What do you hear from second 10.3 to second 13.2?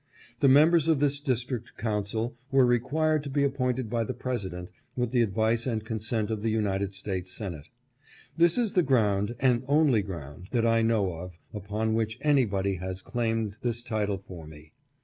that I know of, upon which anybody has